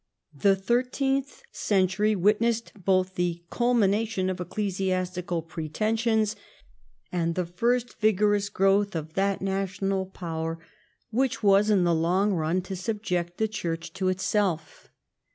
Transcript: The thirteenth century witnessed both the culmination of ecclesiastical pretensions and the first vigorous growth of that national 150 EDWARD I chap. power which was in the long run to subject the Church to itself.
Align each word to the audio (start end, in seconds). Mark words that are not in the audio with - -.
The 0.33 0.55
thirteenth 0.55 1.43
century 1.51 2.15
witnessed 2.15 2.71
both 2.75 3.13
the 3.13 3.43
culmination 3.51 4.31
of 4.31 4.41
ecclesiastical 4.41 5.43
pretensions 5.43 6.35
and 7.11 7.35
the 7.35 7.45
first 7.45 7.99
vigorous 8.01 8.49
growth 8.49 8.95
of 8.95 9.13
that 9.13 9.43
national 9.43 10.05
150 10.05 10.05
EDWARD 10.07 10.07
I 10.07 10.09
chap. 10.09 10.19
power 10.19 10.67
which 11.11 11.43
was 11.43 11.69
in 11.69 11.83
the 11.83 11.93
long 11.93 12.33
run 12.33 12.63
to 12.63 12.75
subject 12.75 13.37
the 13.37 13.47
Church 13.47 13.93
to 13.93 14.07
itself. 14.07 14.87